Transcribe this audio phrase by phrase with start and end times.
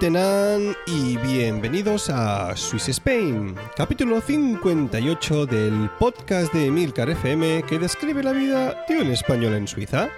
[0.00, 8.22] Tenan y bienvenidos a Swiss Spain, capítulo 58 del podcast de Milcar FM que describe
[8.22, 10.10] la vida de un español en Suiza.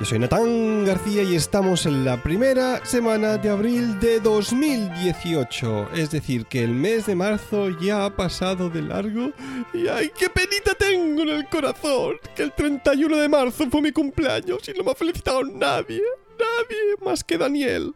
[0.00, 5.90] Yo soy Natán García y estamos en la primera semana de abril de 2018.
[5.94, 9.30] Es decir, que el mes de marzo ya ha pasado de largo
[9.72, 12.16] y ¡ay, qué penita tengo en el corazón!
[12.34, 16.02] Que el 31 de marzo fue mi cumpleaños y no me ha felicitado nadie,
[16.36, 17.94] nadie más que Daniel.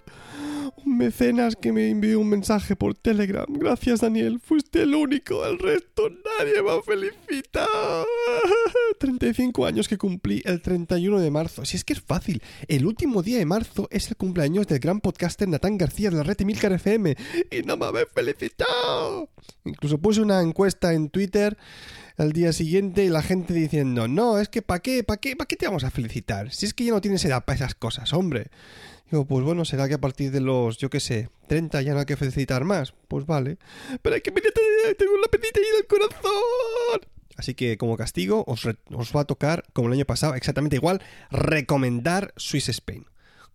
[0.77, 3.47] Un mecenas que me envió un mensaje por Telegram.
[3.48, 4.41] Gracias, Daniel.
[4.41, 5.45] Fuiste el único.
[5.47, 8.06] El resto nadie me ha felicitado.
[8.98, 11.64] 35 años que cumplí el 31 de marzo.
[11.64, 12.42] Si es que es fácil.
[12.69, 16.23] El último día de marzo es el cumpleaños del gran podcaster Natán García de la
[16.23, 17.17] red de Milcar FM.
[17.51, 19.29] Y no me habéis felicitado.
[19.64, 21.57] Incluso puse una encuesta en Twitter
[22.16, 25.05] al día siguiente y la gente diciendo, no, es que ¿para qué?
[25.05, 25.36] ¿Para qué?
[25.36, 26.52] ¿Para qué te vamos a felicitar?
[26.52, 28.50] Si es que ya no tienes edad para esas cosas, hombre.
[29.10, 32.00] Digo, pues bueno, será que a partir de los, yo qué sé, 30 ya no
[32.00, 32.94] hay que felicitar más.
[33.08, 33.58] Pues vale.
[34.00, 37.00] Pero hay que tengo la penita ahí del corazón.
[37.36, 41.02] Así que como castigo os, os va a tocar, como el año pasado, exactamente igual,
[41.30, 43.06] recomendar Swiss Spain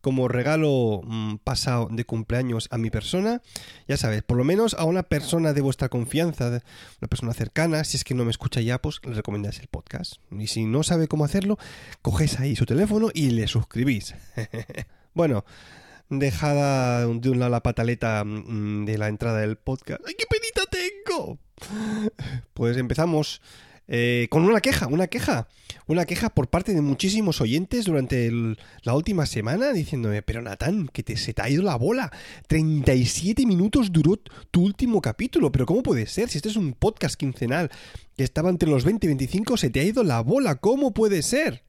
[0.01, 3.41] como regalo mmm, pasado de cumpleaños a mi persona,
[3.87, 6.61] ya sabes, por lo menos a una persona de vuestra confianza,
[7.01, 10.15] una persona cercana, si es que no me escucha ya, pues le recomendáis el podcast.
[10.31, 11.57] Y si no sabe cómo hacerlo,
[12.01, 14.15] cogéis ahí su teléfono y le suscribís.
[15.13, 15.45] bueno,
[16.09, 20.01] dejada de un lado la pataleta mmm, de la entrada del podcast.
[20.07, 21.39] ¡Ay, qué penita tengo!
[22.53, 23.41] Pues empezamos
[23.87, 25.47] eh, con una queja, una queja,
[25.87, 28.29] una queja por parte de muchísimos oyentes durante
[28.83, 32.11] la última semana diciéndome, pero Natán, que te, se te ha ido la bola,
[32.47, 34.17] 37 minutos duró
[34.51, 36.29] tu último capítulo, pero ¿cómo puede ser?
[36.29, 37.71] Si este es un podcast quincenal
[38.17, 41.21] que estaba entre los 20 y 25, se te ha ido la bola, ¿cómo puede
[41.21, 41.63] ser?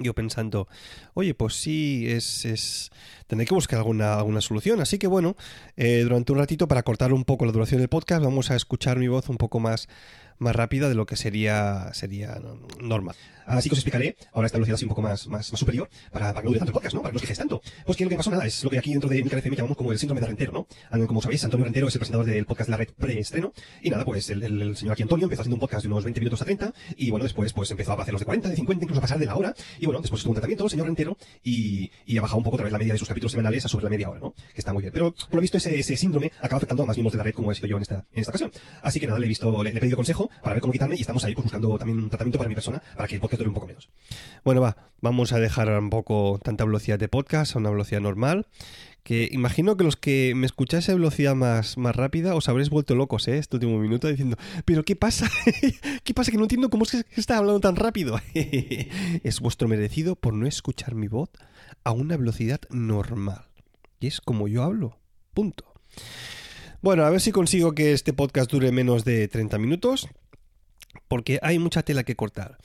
[0.00, 0.68] Yo pensando,
[1.14, 2.90] oye, pues sí, es, es...
[3.26, 4.80] tendré que buscar alguna, alguna solución.
[4.80, 5.36] Así que bueno,
[5.76, 8.98] eh, durante un ratito, para cortar un poco la duración del podcast, vamos a escuchar
[8.98, 9.88] mi voz un poco más
[10.38, 12.38] más rápida de lo que sería, sería
[12.80, 13.16] normal.
[13.48, 16.32] Así que os explicaré ahora esta velocidad así un poco más, más, más superior para,
[16.32, 17.02] para que no dure tanto el podcast, ¿no?
[17.02, 17.62] Para que no os quejéis tanto.
[17.86, 19.76] Pues que lo que pasó nada es lo que aquí dentro de mi FM llamamos
[19.76, 21.06] como el síndrome de Rentero, ¿no?
[21.06, 23.52] Como sabéis, Antonio Rentero es el presentador del podcast de la red preestreno.
[23.82, 26.04] Y nada, pues el, el, el, señor aquí Antonio empezó haciendo un podcast de unos
[26.04, 28.56] 20 minutos a 30 y bueno, después pues empezó a hacer los de 40, de
[28.56, 29.54] 50, incluso a pasar de la hora.
[29.78, 32.56] Y bueno, después estuvo un tratamiento el señor Rentero y, y ha bajado un poco
[32.56, 34.34] otra vez la media de sus capítulos semanales a sobre la media hora, ¿no?
[34.52, 34.92] Que está muy bien.
[34.92, 37.34] Pero por lo visto ese, ese síndrome acaba afectando a más miembros de la red
[37.34, 38.52] como he sido yo en esta, en esta ocasión.
[38.82, 40.96] Así que nada, le he visto, le, le he pedido consejo para ver cómo quitarme
[40.96, 43.37] y estamos ahí pues, buscando también un tratamiento para mi persona para que el podcast
[44.44, 48.46] Bueno, va, vamos a dejar un poco tanta velocidad de podcast a una velocidad normal.
[49.02, 52.94] Que imagino que los que me escucháis a velocidad más, más rápida os habréis vuelto
[52.94, 53.38] locos, ¿eh?
[53.38, 55.30] Este último minuto diciendo, ¿pero qué pasa?
[56.04, 56.30] ¿Qué pasa?
[56.30, 58.20] Que no entiendo cómo es que está hablando tan rápido.
[58.34, 61.30] es vuestro merecido por no escuchar mi voz
[61.84, 63.46] a una velocidad normal.
[64.00, 64.98] Y es como yo hablo.
[65.32, 65.64] Punto.
[66.82, 70.08] Bueno, a ver si consigo que este podcast dure menos de 30 minutos
[71.08, 72.58] porque hay mucha tela que cortar.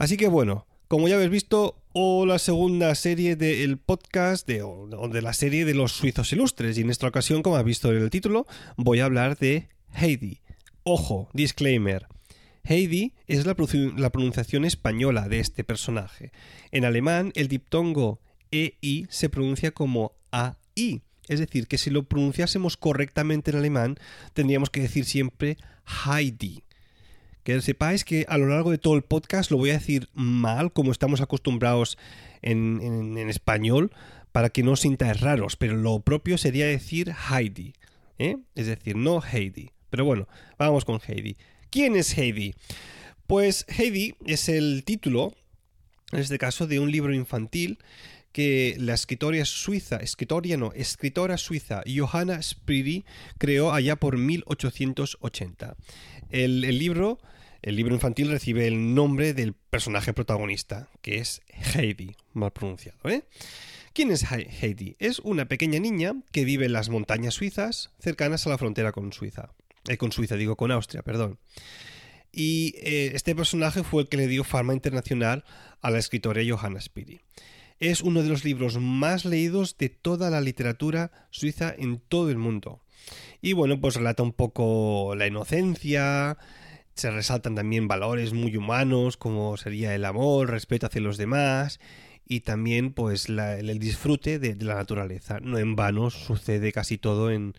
[0.00, 4.88] Así que bueno, como ya habéis visto, o la segunda serie del podcast de, o
[5.12, 6.78] de la serie de los suizos ilustres.
[6.78, 8.46] Y en esta ocasión, como habéis visto en el título,
[8.78, 10.40] voy a hablar de Heidi.
[10.84, 12.06] Ojo, disclaimer.
[12.64, 13.54] Heidi es la,
[13.98, 16.32] la pronunciación española de este personaje.
[16.70, 21.02] En alemán, el diptongo EI se pronuncia como AI.
[21.28, 23.98] Es decir, que si lo pronunciásemos correctamente en alemán,
[24.32, 25.58] tendríamos que decir siempre
[26.06, 26.62] Heidi.
[27.42, 30.72] Que sepáis que a lo largo de todo el podcast lo voy a decir mal,
[30.72, 31.98] como estamos acostumbrados
[32.42, 33.92] en, en, español,
[34.32, 37.74] para que no os sintáis raros, pero lo propio sería decir Heidi,
[38.18, 38.36] ¿eh?
[38.54, 39.70] es decir, no Heidi.
[39.90, 40.28] Pero bueno,
[40.58, 41.36] vamos con Heidi.
[41.70, 42.54] ¿Quién es Heidi?
[43.26, 45.34] Pues Heidi es el título,
[46.12, 47.78] en este caso, de un libro infantil
[48.32, 53.04] que la escritora suiza, escritora no, escritora suiza Johanna Spriri
[53.38, 55.76] creó allá por 1880.
[56.30, 57.18] El, el libro
[57.62, 61.42] El libro infantil recibe el nombre del personaje protagonista, que es
[61.74, 63.24] Heidi, mal pronunciado, ¿eh?
[63.92, 64.96] ¿Quién es Heidi?
[65.00, 69.12] Es una pequeña niña que vive en las montañas suizas cercanas a la frontera con
[69.12, 69.50] Suiza.
[69.88, 71.38] Eh, con Suiza, digo, con Austria, perdón.
[72.32, 75.44] Y eh, este personaje fue el que le dio fama internacional
[75.82, 77.20] a la escritora Johanna Spiri.
[77.80, 82.38] Es uno de los libros más leídos de toda la literatura suiza en todo el
[82.38, 82.82] mundo.
[83.40, 86.36] Y bueno, pues relata un poco la inocencia,
[86.94, 91.80] se resaltan también valores muy humanos como sería el amor, respeto hacia los demás
[92.26, 95.40] y también pues el disfrute de, la naturaleza.
[95.40, 97.54] No en vano sucede casi todo en,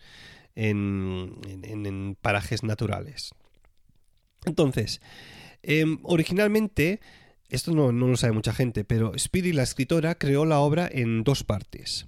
[0.54, 3.34] en, parajes naturales.
[4.44, 5.00] Entonces,
[5.62, 7.00] em, originalmente,
[7.52, 11.22] esto no, no, lo sabe mucha gente, pero Spiri, la escritora, creó la obra en
[11.22, 12.06] dos partes.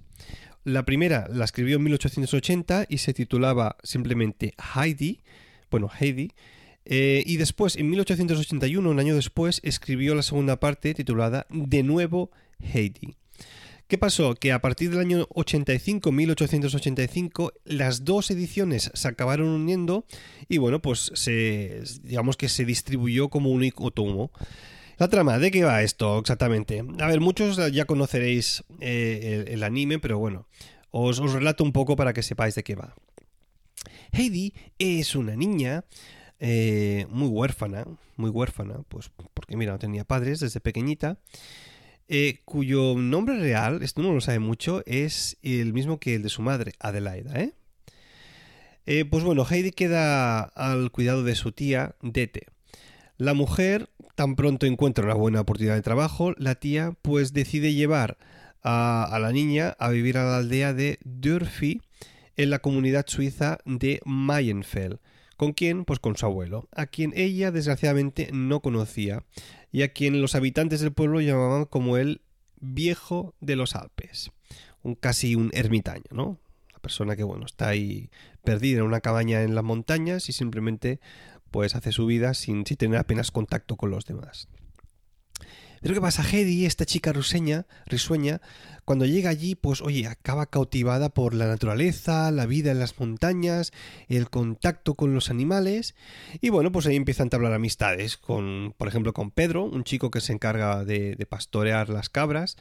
[0.63, 5.21] La primera la escribió en 1880 y se titulaba simplemente Heidi,
[5.69, 6.31] bueno, Heidi,
[6.85, 12.31] eh, y después, en 1881, un año después, escribió la segunda parte titulada De nuevo
[12.59, 13.15] Heidi.
[13.87, 14.33] ¿Qué pasó?
[14.33, 20.05] Que a partir del año 85, 1885, las dos ediciones se acabaron uniendo
[20.49, 24.31] y bueno, pues se, digamos que se distribuyó como un único tomo.
[24.97, 26.81] La trama, ¿de qué va esto exactamente?
[26.99, 30.47] A ver, muchos ya conoceréis eh, el, anime, pero bueno,
[30.89, 32.95] os, relato un poco para que sepáis de qué va.
[34.13, 35.83] Heidi es una niña
[36.39, 41.17] eh, muy huérfana, muy huérfana, pues porque mira, no tenía padres desde pequeñita,
[42.07, 46.29] eh, cuyo nombre real, esto no lo sabe mucho, es el mismo que el de
[46.29, 47.51] su madre, Adelaida,
[49.09, 52.47] pues bueno, Heidi queda al cuidado de su tía, Dete.
[53.17, 58.17] La mujer tan pronto encuentra una buena oportunidad de trabajo, la tía pues decide llevar
[58.63, 61.81] a, la niña a vivir a la aldea de Dörfi
[62.35, 64.99] en la comunidad suiza de Mayenfeld
[65.37, 65.83] ¿Con quién?
[65.83, 69.23] Pues con su abuelo, a quien ella desgraciadamente no conocía
[69.71, 72.21] y a quien los habitantes del pueblo llamaban como el
[72.61, 74.31] viejo de los Alpes,
[74.81, 76.39] un casi un ermitaño, ¿no?
[76.81, 78.09] Persona que bueno, está ahí
[78.45, 81.01] perdida en una cabaña en las montañas y simplemente
[81.55, 84.49] pues hace su vida sin, sin tener apenas contacto con los demás.
[85.81, 86.21] Pero ¿qué pasa?
[86.29, 88.41] Hedy, esta chica ruseña, risueña,
[88.83, 93.71] cuando llega allí, pues oye, acaba cautivada por la naturaleza, la vida en las montañas,
[94.09, 95.95] el contacto con los animales,
[96.41, 100.11] y bueno, pues ahí empieza a entablar amistades con, por ejemplo, con Pedro, un chico
[100.11, 102.57] que se encarga de, pastorear las cabras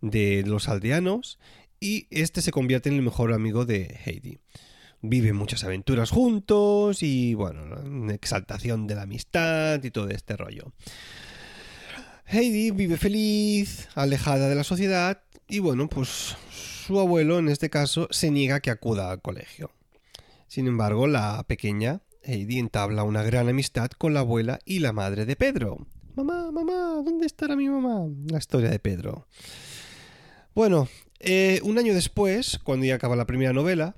[0.00, 1.38] de los aldeanos,
[1.78, 4.40] y este se convierte en el mejor amigo de Heidi
[5.02, 10.72] viven muchas aventuras juntos y bueno, exaltación de la amistad y todo este rollo.
[12.24, 18.08] Heidi vive feliz, alejada de la sociedad, y bueno, pues su abuelo en este caso
[18.10, 19.70] se niega que acuda al colegio.
[20.46, 25.26] Sin embargo, la pequeña Heidi entabla una gran amistad con la abuela y la madre
[25.26, 25.86] de Pedro.
[26.14, 28.06] Mamá, mamá, ¿dónde estará mi mamá?
[28.30, 29.26] La historia de Pedro.
[30.54, 30.88] Bueno,
[31.20, 33.96] eh, un año después, cuando ya acaba la primera novela,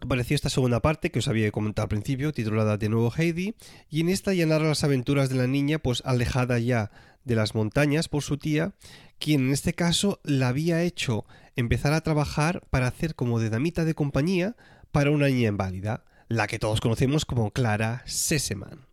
[0.00, 3.54] apareció esta segunda parte que os había comentado al principio, titulada de nuevo Heidi,
[3.88, 6.90] y en esta ya narra las aventuras de la niña, pues alejada ya
[7.24, 8.72] de las montañas por su tía,
[9.18, 11.26] quien en este caso la había hecho
[11.56, 14.56] empezar a trabajar para hacer como de damita de compañía
[14.92, 18.86] para una niña inválida, la que todos conocemos como Clara Seseman.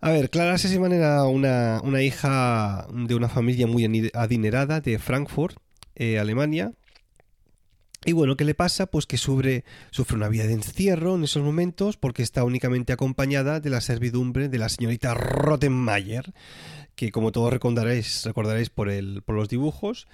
[0.00, 5.56] A ver, Clara Seseman era una, hija de una familia muy adinerada de Frankfurt,
[5.94, 6.72] eh, Alemania,
[8.06, 8.86] y bueno, ¿qué le pasa?
[8.86, 13.58] Pues que sufre, sufre una vida de encierro en esos momentos porque está únicamente acompañada
[13.58, 16.32] de la servidumbre de la señorita Rottenmeier,
[16.94, 20.06] que como todos recordaréis, recordaréis por, el, por los dibujos,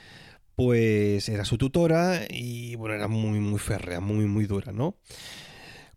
[0.57, 4.97] pues era su tutora y bueno, era muy, muy férrea, muy, muy dura, ¿no?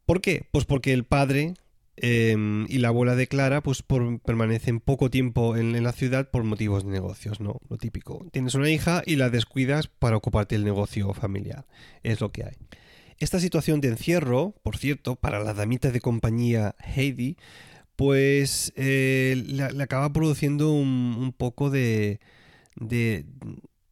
[0.06, 0.48] ¿Por qué?
[0.52, 1.54] Pues porque el padre
[1.98, 6.86] em, y la abuela de Clara pues permanecen poco tiempo en, la ciudad por motivos
[6.86, 7.62] de negocios, ¿no?
[7.70, 8.26] Lo típico.
[8.32, 11.66] Tienes una hija y la descuidas para ocuparte el negocio familiar.
[12.04, 12.56] Es lo que hay.
[13.20, 17.38] Esta situación de encierro, por cierto, para la damita de compañía Heidi,
[17.96, 22.20] pues eh, le, acaba produciendo un, poco de,
[22.76, 23.26] de,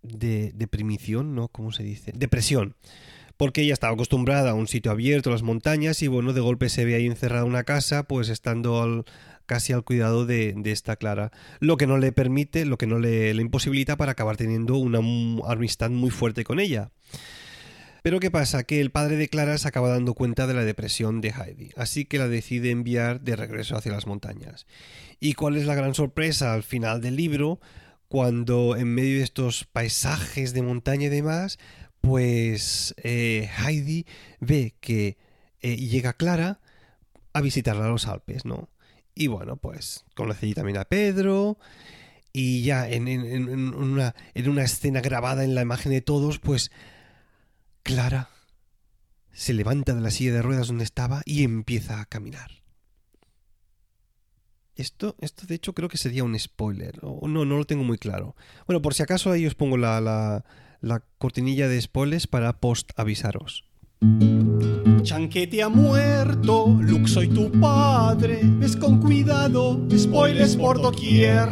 [0.02, 1.48] de deprimición, ¿no?
[1.48, 2.12] ¿Cómo se dice?
[2.14, 2.76] Depresión.
[3.38, 6.86] Porque ella estaba acostumbrada a un sitio abierto, las montañas, y bueno, de golpe se
[6.86, 9.06] ve ahí encerrada en una casa, pues estando
[9.46, 11.32] casi al cuidado de, de, esta Clara.
[11.60, 15.00] Lo que no le permite, lo que no le, le imposibilita para acabar teniendo una
[15.48, 16.92] amistad muy fuerte con ella.
[18.04, 18.66] Pero ¿qué pasa?
[18.66, 22.04] Que el padre de Clara se acaba dando cuenta de la depresión de Heidi, así
[22.04, 24.68] que la decide enviar de regreso hacia las montañas.
[25.22, 27.62] ¿Y cuál es la gran sorpresa al final del libro?
[28.10, 31.60] Cuando en medio de estos paisajes de montaña y demás,
[32.04, 34.06] pues eh, Heidi
[34.42, 35.18] ve que
[35.62, 36.60] eh, llega Clara
[37.32, 38.68] a visitarla a los Alpes, ¿no?
[39.16, 41.58] Y bueno, pues conoce allí también a Pedro.
[42.34, 43.08] Y ya en
[43.74, 46.72] una escena grabada en la imagen de todos, pues
[47.84, 48.28] Clara
[49.32, 52.52] se levanta de la silla de ruedas donde estaba y empieza a caminar.
[54.76, 57.00] Esto, esto de hecho creo que sería un spoiler.
[57.02, 58.36] O no, no lo tengo muy claro.
[58.68, 60.44] Bueno, por si acaso ahí os pongo la, la,
[60.84, 63.64] la cortinilla de spoilers para post avisaros.
[65.04, 68.42] Chanquete ha muerto, Luke soy tu padre.
[68.44, 71.50] Ves con cuidado, spoilers por doquier.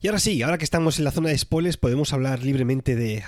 [0.00, 3.24] Y ahora sí, ahora que estamos en la zona de spoilers, podemos hablar libremente de,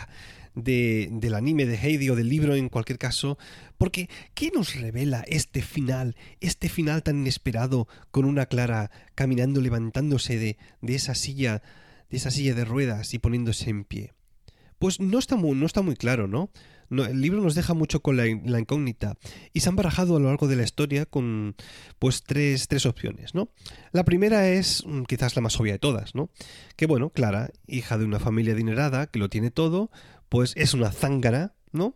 [0.54, 3.38] de- del anime de Heidi o del libro en cualquier caso,
[3.78, 10.38] porque ¿qué nos revela este final, este final tan inesperado con una Clara caminando, levantándose
[10.38, 11.62] de, de esa silla,
[12.11, 14.12] de esa silla de ruedas y poniéndose en pie?
[14.83, 16.51] Pues no está muy, no está muy claro, ¿no?
[16.91, 19.17] El libro nos deja mucho con la incógnita
[19.53, 21.55] y se han barajado a lo largo de la historia con
[22.01, 23.49] pues tres, tres opciones, ¿no?
[23.93, 26.31] La primera es mm, quizás la más obvia de todas, ¿no?
[26.75, 29.93] Que bueno, Clara, hija de una familia adinerada que lo tiene todo,
[30.29, 31.95] pues es una zángara, ¿no?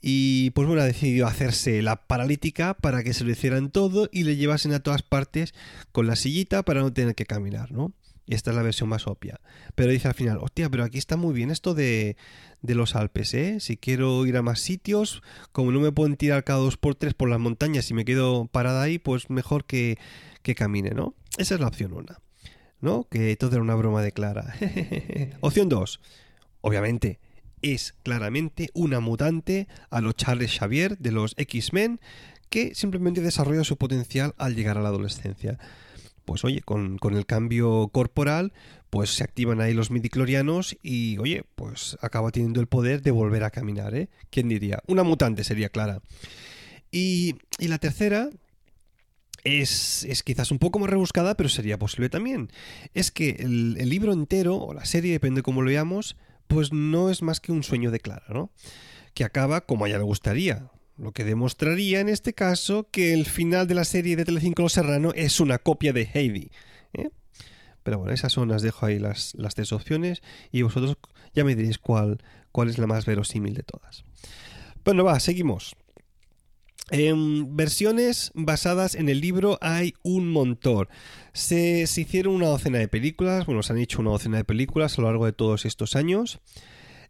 [0.00, 4.22] Y pues bueno, ha decidido hacerse la paralítica para que se lo hicieran todo y
[4.22, 5.52] le llevasen a todas partes
[5.92, 7.92] con la sillita para no tener que caminar, ¿no?
[8.26, 9.40] Y esta es la versión más obvia.
[9.74, 12.16] Pero dice al final, hostia, pero aquí está muy bien esto de,
[12.62, 13.60] los Alpes, ¿eh?
[13.60, 17.14] Si quiero ir a más sitios, como no me pueden tirar cada dos por tres
[17.14, 19.98] por las montañas y me quedo parada ahí, pues mejor que,
[20.42, 21.14] que camine, ¿no?
[21.36, 22.20] Esa es la opción una,
[22.80, 23.06] ¿no?
[23.10, 24.54] Que todo era una broma de Clara.
[25.40, 26.00] opción dos,
[26.62, 27.18] obviamente,
[27.60, 32.00] es claramente una mutante a los Charles Xavier de los X-Men
[32.48, 35.58] que simplemente desarrolla su potencial al llegar a la adolescencia
[36.24, 38.52] pues oye, con, con el cambio corporal,
[38.90, 43.44] pues se activan ahí los midiclorianos y oye, pues acaba teniendo el poder de volver
[43.44, 44.08] a caminar, ¿eh?
[44.30, 44.82] ¿Quién diría?
[44.86, 46.00] Una mutante sería clara.
[46.90, 48.30] Y, y la tercera
[49.42, 52.50] es, es quizás un poco más rebuscada, pero sería posible también.
[52.94, 56.16] Es que el, el libro entero, o la serie, depende cómo lo veamos,
[56.46, 58.50] pues no es más que un sueño de Clara, ¿no?
[59.12, 63.26] Que acaba como a ella le gustaría, lo que demostraría en este caso que el
[63.26, 66.50] final de la serie de Telecinco Los Serrano es una copia de Heidi.
[66.92, 67.10] ¿eh?
[67.82, 70.22] Pero bueno, esas son las dejo ahí las, las tres opciones
[70.52, 70.96] y vosotros
[71.34, 72.22] ya me diréis cuál,
[72.52, 74.04] cuál es la más verosímil de todas.
[74.84, 75.76] Bueno, va, seguimos.
[76.90, 80.88] En versiones basadas en el libro hay un montón.
[81.32, 84.98] Se, se hicieron una docena de películas, bueno, se han hecho una docena de películas
[84.98, 86.40] a lo largo de todos estos años.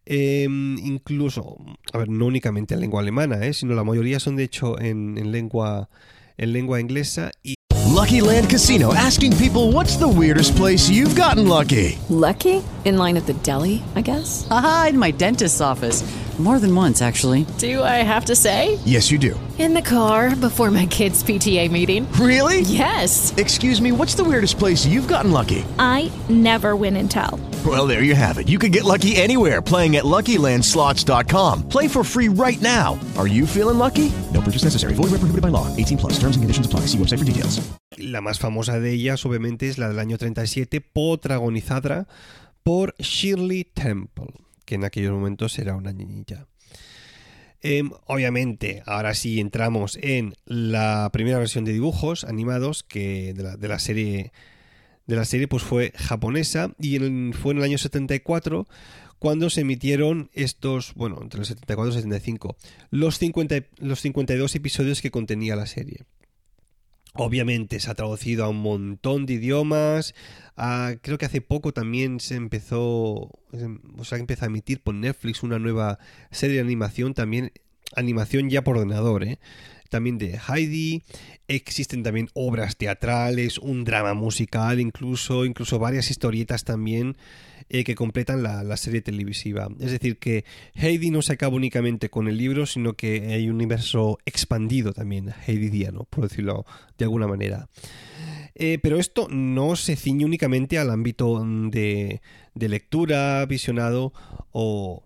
[0.06, 1.56] Eh, incluso,
[1.92, 3.54] a ver, no únicamente en lengua alemana, ¿eh?
[3.54, 5.88] sino la mayoría son de hecho en, en lengua
[6.36, 7.54] en lengua inglesa y
[7.94, 11.98] Lucky Land Casino asking people what's the weirdest place you've gotten lucky?
[12.08, 12.62] Lucky?
[12.84, 14.46] In line at the deli, I guess?
[14.50, 16.02] Aha, in my dentist's office.
[16.38, 17.46] More than once, actually.
[17.58, 18.80] Do I have to say?
[18.84, 19.38] Yes, you do.
[19.56, 22.10] In the car before my kids' PTA meeting.
[22.14, 22.62] Really?
[22.62, 23.32] Yes.
[23.36, 25.64] Excuse me, what's the weirdest place you've gotten lucky?
[25.78, 27.38] I never win and tell.
[27.64, 28.48] Well, there you have it.
[28.48, 31.68] You can get lucky anywhere playing at LuckyLandSlots.com.
[31.68, 32.98] Play for free right now.
[33.16, 34.10] Are you feeling lucky?
[34.32, 34.94] No purchase necessary.
[34.94, 35.68] Void where prohibited by law.
[35.76, 36.14] 18 plus.
[36.18, 36.80] Terms and conditions apply.
[36.90, 37.60] See website for details.
[37.96, 42.08] la más famosa de ellas obviamente es la del año 37, protagonizada
[42.62, 44.32] por Shirley Temple,
[44.64, 46.46] que en aquellos momentos era una niñilla.
[47.66, 53.78] Em, obviamente, ahora sí entramos en la primera versión de dibujos animados que de la,
[53.78, 54.32] serie
[55.06, 56.98] de la serie pues fue japonesa y
[57.32, 58.66] fue en el año 74
[59.18, 62.56] cuando se emitieron estos, bueno, entre el 74 y el 75,
[62.90, 66.04] los, 50, los 52 episodios que contenía la serie.
[67.16, 70.14] Obviamente se ha traducido a un montón de idiomas.
[71.00, 75.58] creo que hace poco también se empezó, o sea, empezó a emitir por Netflix una
[75.58, 75.98] nueva
[76.32, 77.52] serie de animación, también
[77.94, 79.38] animación ya por ordenador, ¿eh?
[79.90, 81.02] También de Heidi.
[81.46, 87.16] Existen también obras teatrales, un drama musical, incluso, incluso varias historietas también
[87.68, 89.68] eh, que completan la, la serie televisiva.
[89.80, 90.44] Es decir, que
[90.74, 95.32] Heidi no se acaba únicamente con el libro, sino que hay un universo expandido también,
[95.46, 96.64] heididiano, por decirlo
[96.98, 97.68] de alguna manera.
[98.54, 102.20] Eh, pero esto no se ciñe únicamente al ámbito de,
[102.54, 104.12] de lectura, visionado
[104.52, 105.02] o,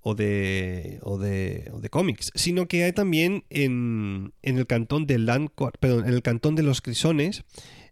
[0.00, 5.06] o de, o de, o de cómics, sino que hay también en, en el cantón
[5.06, 7.44] de Landquart, perdón, en el cantón de los Crisones,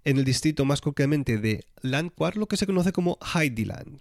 [0.05, 4.01] en el distrito más concretamente de Landquart, lo que se conoce como Heidiland.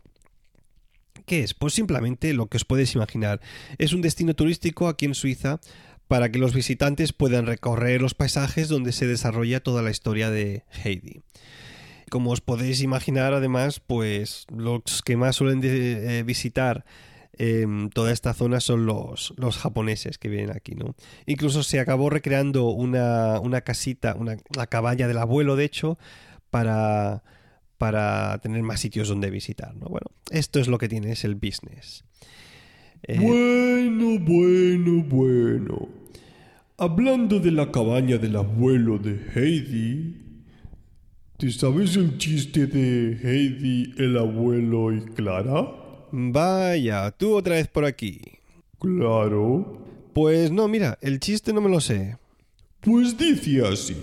[1.26, 1.54] ¿Qué es?
[1.54, 3.40] Pues simplemente lo que os podéis imaginar.
[3.78, 5.60] Es un destino turístico aquí en Suiza
[6.08, 10.64] para que los visitantes puedan recorrer los paisajes donde se desarrolla toda la historia de
[10.84, 11.22] Heidi.
[12.10, 16.86] Como os podéis imaginar, además, pues los que más suelen eh, visitar
[17.38, 20.96] em, toda esta zona son los, los japoneses que vienen aquí, ¿no?
[21.26, 25.98] Incluso se acabó recreando una, una casita, una, la cabaña del abuelo, de hecho,
[26.50, 27.24] para,
[27.78, 29.88] para tener más sitios donde visitar, ¿no?
[29.88, 32.04] Bueno, esto es lo que tiene, es el business.
[33.04, 35.90] Eh, Bueno, bueno, bueno.
[36.78, 40.18] Hablando de la cabaña del abuelo de Heidi,
[41.38, 45.83] ¿te sabes el chiste de Heidi, el abuelo y Clara?
[46.14, 48.22] Vaya, tú otra vez por aquí.
[48.80, 49.80] Claro.
[50.14, 52.18] Pues no, mira, el chiste no me lo sé.
[52.82, 53.98] Pues dice así.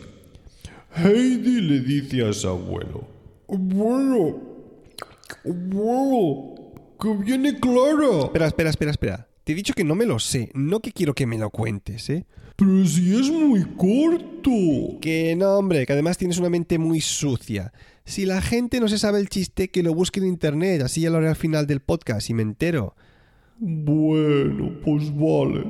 [0.97, 3.07] Heidi le dice a su abuelo,
[3.49, 4.41] Abuelo,
[5.45, 8.25] abuelo, que viene Clara.
[8.25, 9.29] Espera, espera, espera, espera.
[9.45, 12.11] Te he dicho que no me lo sé, no que quiero que me lo cuentes,
[12.11, 12.27] ¿eh?
[12.57, 14.51] Pero si es muy corto.
[15.01, 17.73] Que no, hombre, que además tienes una mente muy sucia.
[18.05, 21.11] Si la gente no se sabe el chiste, que lo busque en internet, así ya
[21.11, 22.95] lo haré al final del podcast y me entero.
[23.59, 25.65] Bueno, pues vale.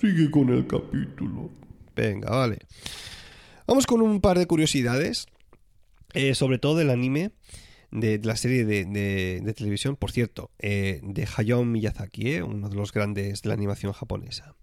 [0.00, 1.50] Sigue con el capítulo.
[1.96, 2.58] Venga, vale.
[3.66, 5.26] Vamos con un par de curiosidades,
[6.14, 7.32] eh, sobre todo del anime,
[7.90, 12.42] de, de la serie de, de- de televisión, por cierto, eh, de Hayao Miyazaki, eh,
[12.42, 14.54] uno de los grandes de la animación japonesa.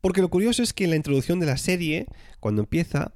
[0.00, 2.06] Porque lo curioso es que en la introducción de la serie,
[2.40, 3.12] cuando empieza,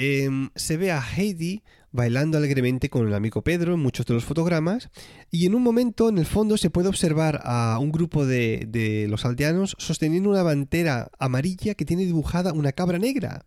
[0.00, 4.24] em, se ve a Heidi bailando alegremente con el amigo Pedro en muchos de los
[4.24, 4.90] fotogramas
[5.30, 9.24] y en un momento en el fondo se puede observar a un grupo de, los
[9.24, 13.44] aldeanos sosteniendo una bandera amarilla que tiene dibujada una cabra negra.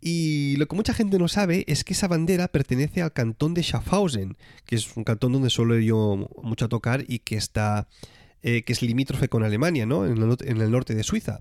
[0.00, 3.62] Y lo que mucha gente no sabe es que esa bandera pertenece al cantón de
[3.62, 7.88] Schaffhausen, que es un cantón donde suelo yo mucho a tocar y que está
[8.42, 10.06] eh, que es limítrofe con Alemania, ¿no?
[10.06, 11.40] En el norte de Suiza.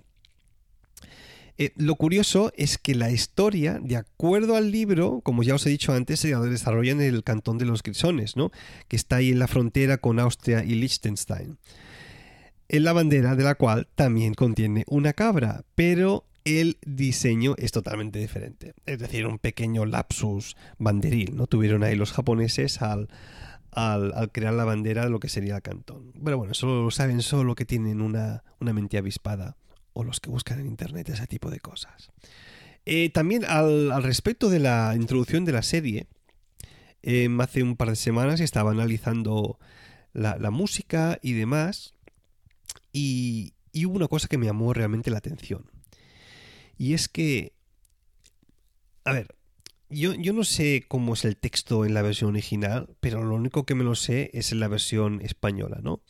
[1.58, 5.70] Eh, lo curioso es que la historia, de acuerdo al libro, como ya os he
[5.70, 8.52] dicho antes, se desarrolla en el cantón de los Grisones, ¿no?
[8.88, 11.58] que está ahí en la frontera con Austria y Liechtenstein.
[12.68, 18.20] En la bandera de la cual también contiene una cabra, pero el diseño es totalmente
[18.20, 18.74] diferente.
[18.86, 21.48] Es decir, un pequeño lapsus banderil, ¿no?
[21.48, 23.08] Tuvieron ahí los japoneses al,
[23.72, 26.12] al, crear la bandera de lo que sería el cantón.
[26.24, 29.58] Pero bueno, eso lo saben solo que tienen una, una mente avispada
[29.96, 32.12] o los que buscan en internet ese tipo de cosas.
[32.86, 36.08] Eh, también al, respecto de la introducción de la serie,
[37.02, 39.58] eh, hace un par de semanas estaba analizando
[40.14, 41.94] la, música y demás,
[42.92, 43.54] y,
[43.86, 45.72] hubo una cosa que me llamó realmente la atención.
[46.78, 47.54] Y es que,
[49.06, 49.34] a ver,
[49.90, 53.66] yo, yo no sé cómo es el texto en la versión original, pero lo único
[53.66, 56.02] que me lo sé es en la versión española, ¿no?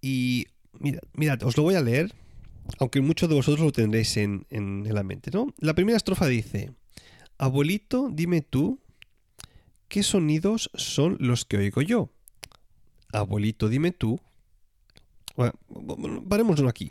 [0.00, 0.46] Y
[0.78, 2.12] mirad, mirad, os lo voy a leer,
[2.78, 5.54] aunque muchos de vosotros lo tendréis en, en, la mente, ¿no?
[5.58, 6.72] La primera estrofa dice,
[7.38, 8.80] Abuelito, dime tú,
[9.88, 12.10] ¿qué sonidos son los que oigo yo?
[13.12, 14.20] Abuelito, dime tú.
[15.36, 15.54] Bueno,
[16.28, 16.90] parémoslo aquí.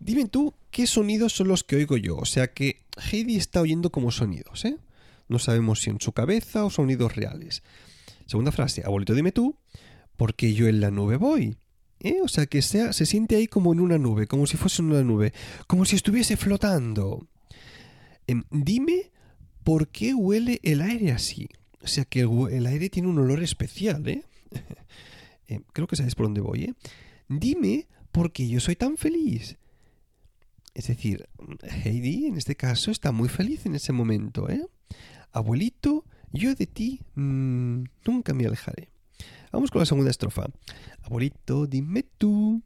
[0.00, 2.16] Dime tú qué sonidos son los que oigo yo.
[2.16, 4.76] O sea que Heidi está oyendo como sonidos, ¿eh?
[5.28, 7.62] No sabemos si en su cabeza o sonidos reales.
[8.26, 9.56] Segunda frase, abuelito, dime tú,
[10.16, 11.56] ¿por qué yo en la nube voy?
[12.00, 12.18] ¿Eh?
[12.22, 15.02] O sea que sea, se siente ahí como en una nube, como si fuese una
[15.02, 15.32] nube,
[15.66, 17.26] como si estuviese flotando.
[18.26, 19.10] Em, dime
[19.64, 21.48] por qué huele el aire así.
[21.82, 24.22] O sea que el, aire tiene un olor especial, ¿eh?
[25.50, 26.74] Em, creo que sabes por dónde voy, ¿eh?
[27.26, 29.56] Dime por qué yo soy tan feliz.
[30.74, 31.26] Es decir,
[31.62, 34.62] Heidi en este caso está muy feliz en ese momento, ¿eh?
[35.32, 38.90] Abuelito, yo de ti mmm, nunca me alejaré.
[39.52, 40.46] Vamos con la segunda estrofa.
[41.02, 42.62] Abuelito, dime tú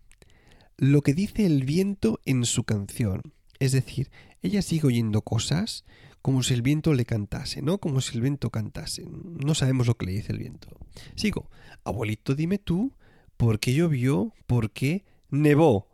[0.77, 3.23] lo que dice el viento en su canción.
[3.59, 4.11] Es decir,
[4.43, 5.85] ella sigue oyendo cosas
[6.23, 7.79] como si el viento le cantase, ¿no?
[7.79, 9.05] Como si el viento cantase.
[9.07, 10.69] No sabemos lo que le dice el viento.
[11.17, 11.51] Sigo.
[11.85, 12.93] Abuelito, dime tú
[13.37, 15.89] por qué llovió, por qué nevó.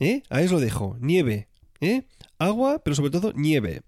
[0.00, 0.22] ¿Eh?
[0.30, 0.96] Ahí os lo dejo.
[1.00, 1.48] Nieve.
[1.80, 2.02] ¿Eh?
[2.38, 3.82] Agua, pero sobre todo nieve.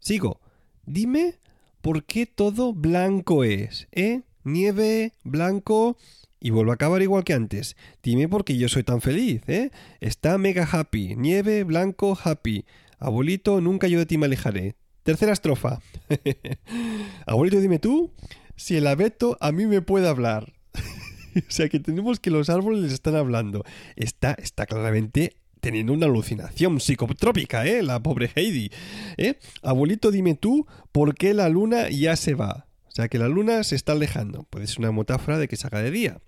[0.00, 0.40] Sigo.
[0.86, 1.38] Dime
[1.82, 3.88] por qué todo blanco es.
[3.92, 4.22] ¿Eh?
[4.46, 5.96] Nieve, blanco.
[6.38, 7.76] Y vuelvo a acabar igual que antes.
[8.02, 9.70] Dime por qué yo soy tan feliz, ¿eh?
[10.00, 11.16] Está mega happy.
[11.16, 12.64] Nieve, blanco, happy.
[12.98, 14.76] Abuelito, nunca yo de ti me alejaré.
[15.02, 15.80] Tercera estrofa.
[17.26, 18.12] Abuelito, dime tú
[18.54, 20.52] si el abeto a mí me puede hablar.
[21.36, 23.64] o sea que tenemos que los árboles les están hablando.
[23.96, 27.82] Está, está claramente teniendo una alucinación psicotrópica, ¿eh?
[27.82, 28.70] La pobre Heidi.
[29.16, 29.38] ¿eh?
[29.62, 32.65] Abuelito, dime tú por qué la luna ya se va.
[32.96, 34.44] Sea que la luna se está alejando.
[34.44, 36.22] Puede ser una metáfora de que se haga de día.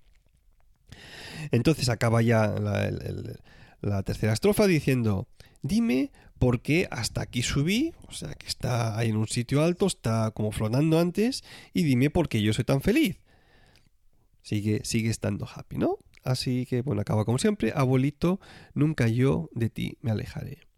[1.50, 2.46] Entonces acaba ya
[3.80, 5.28] la tercera estrofa diciendo,
[5.62, 9.86] dime por qué hasta aquí subí, o sea que está ahí en un sitio alto,
[9.86, 13.16] está como flotando antes, y dime por qué yo soy tan feliz.
[14.42, 15.96] Sigue, sigue estando happy, ¿no?
[16.22, 17.72] Así que, bueno, acaba como siempre.
[17.74, 18.40] Abuelito,
[18.74, 20.68] nunca yo de ti me alejaré.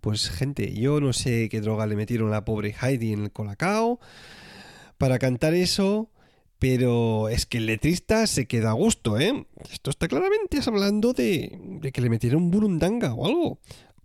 [0.00, 3.30] Pues gente, yo no sé qué droga le metieron a la pobre Heidi en el
[3.30, 4.00] colacao
[4.98, 6.10] para cantar eso,
[6.58, 9.46] pero es que el letrista se queda a gusto, ¿eh?
[9.70, 13.60] Esto está claramente hablando de, que le metieron un burundanga o algo.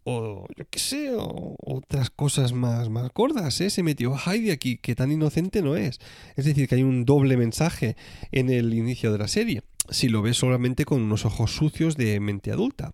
[0.06, 3.70] O yo qué sé, o otras cosas más, más gordas, ¿eh?
[3.70, 6.00] Se metió Heidi aquí, que tan inocente no es.
[6.36, 7.96] Es decir, que hay un doble mensaje
[8.32, 12.20] en el inicio de la serie, si lo ves solamente con unos ojos sucios de
[12.20, 12.94] mente adulta.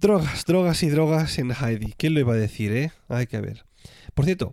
[0.00, 1.92] Drogas, drogas y drogas en Heidi.
[1.98, 2.92] ¿Quién lo iba a decir, eh?
[3.08, 3.66] Hay que ver.
[4.14, 4.52] Por cierto,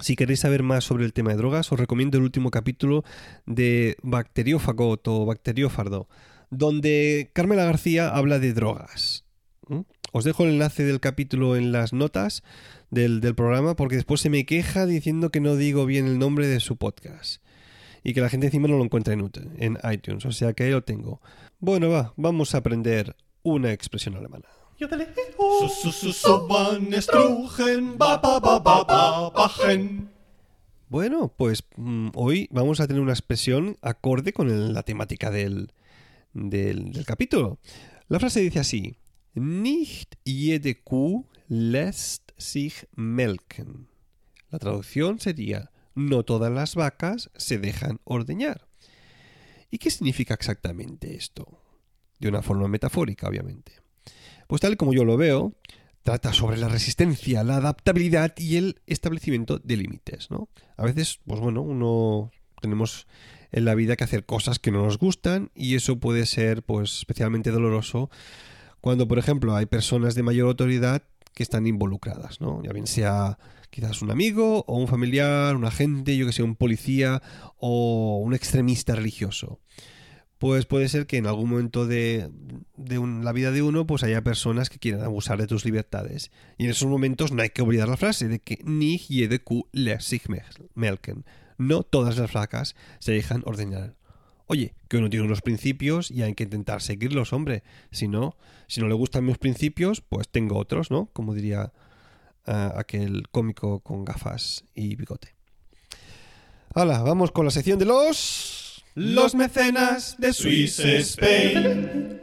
[0.00, 3.04] si queréis saber más sobre el tema de drogas, os recomiendo el último capítulo
[3.46, 6.08] de Bacteriófago o Bacteriófardo,
[6.50, 9.24] donde Carmela García habla de drogas.
[10.12, 12.42] Os dejo el enlace del capítulo en las notas
[12.90, 16.46] del, del, programa porque después se me queja diciendo que no digo bien el nombre
[16.46, 17.42] de su podcast
[18.02, 20.70] y que la gente encima no lo encuentra en, en iTunes, o sea que ahí
[20.70, 21.20] lo tengo.
[21.58, 24.48] Bueno, va, vamos a aprender una expresión alemana.
[30.88, 35.72] Bueno, pues mm, hoy vamos a tener una expresión acorde con el- la temática del,
[36.32, 37.58] del, del capítulo.
[38.08, 38.96] La frase dice así:
[39.34, 43.88] Nicht jede Kuh lässt sich melken.
[44.50, 48.66] La traducción sería: No todas las vacas se dejan ordeñar.
[49.70, 51.60] ¿Y qué significa exactamente esto?
[52.18, 53.72] De una forma metafórica, obviamente.
[54.48, 55.52] Pues tal como yo lo veo,
[56.02, 60.48] trata sobre la resistencia, la adaptabilidad y el establecimiento de límites, ¿no?
[60.78, 62.30] A veces, pues bueno, uno
[62.62, 63.06] tenemos
[63.52, 66.96] en la vida que hacer cosas que no nos gustan y eso puede ser pues
[66.96, 68.10] especialmente doloroso
[68.80, 71.02] cuando, por ejemplo, hay personas de mayor autoridad
[71.34, 72.62] que están involucradas, ¿no?
[72.62, 76.56] Ya bien sea quizás un amigo o un familiar, un agente, yo que sé, un
[76.56, 77.20] policía
[77.58, 79.60] o un extremista religioso
[80.38, 82.30] pues puede ser que en algún momento de,
[82.76, 86.30] de un- la vida de uno pues haya personas que quieran abusar de tus libertades.
[86.56, 90.08] Y en esos momentos no hay que olvidar la frase de que ni jede lässt
[90.08, 90.22] sich
[90.74, 91.24] melken.
[91.58, 93.96] No todas las vacas se dejan ordeñar.
[94.46, 97.64] Oye, que uno tiene unos principios y hay que intentar seguirlos, hombre.
[97.90, 101.10] Si no, si no le gustan mis principios, pues tengo otros, ¿no?
[101.12, 101.72] Como diría
[102.46, 105.34] ah, aquel cómico con gafas y bigote.
[106.74, 108.47] Hala, vamos con la sección de los...
[108.98, 112.20] Los mecenas de Swiss Spain.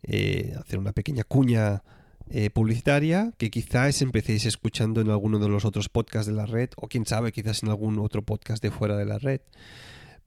[0.04, 1.84] eh, hacer una pequeña cuña
[2.30, 6.70] eh, publicitaria que quizás empecéis escuchando en alguno de los otros podcasts de la red
[6.78, 9.42] o quién sabe, quizás en algún otro podcast de fuera de la red.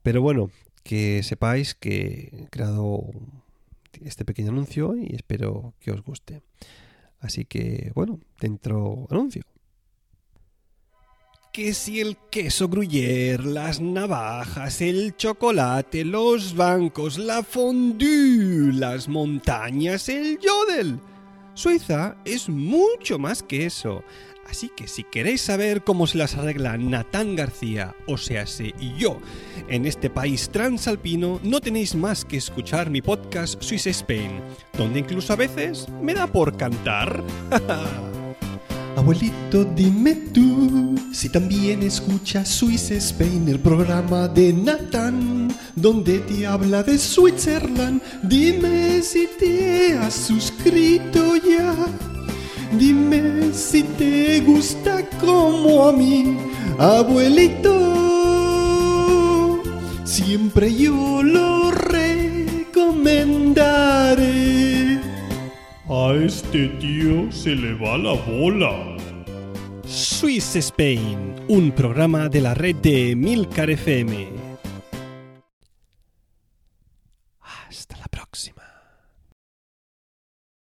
[0.03, 0.51] Pero bueno,
[0.85, 3.11] que sepáis que he creado
[4.05, 6.43] este pequeño anuncio y espero que os guste.
[7.19, 9.43] Así que bueno, dentro anuncio.
[11.57, 20.11] Que si el queso gruyère, las navajas, el chocolate, los bancos, la fondue, las montañas,
[20.11, 21.01] el yodel.
[21.55, 24.05] Suiza es mucho más que eso.
[24.47, 28.95] Así que si queréis saber cómo se las arregla Natán García, o sea, se y
[28.99, 29.19] yo,
[29.71, 34.43] en este país transalpino, no tenéis más que escuchar mi podcast Swiss Spain,
[34.77, 37.25] donde incluso a veces me da por cantar.
[38.97, 46.83] Abuelito, dime tú si también escuchas Swiss Spain, el programa de Nathan, donde te habla
[46.83, 48.01] de Switzerland.
[48.23, 51.75] Dime si te has suscrito ya.
[52.79, 56.39] Dime si te gusta como a mí,
[56.79, 57.75] abuelito.
[60.05, 64.56] Siempre yo lo recomendaré.
[65.89, 68.97] A este tío se le va la bola.
[69.85, 74.56] Swiss Spain, un programa de la red de Milcar FM.